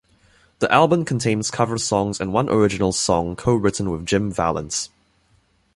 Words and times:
The 0.57 0.71
album 0.71 1.05
contains 1.05 1.51
cover 1.51 1.77
songs 1.77 2.19
and 2.19 2.33
one 2.33 2.49
original 2.49 2.91
song 2.91 3.35
co-written 3.35 3.91
with 3.91 4.03
Jim 4.07 4.31
Vallance. 4.31 4.89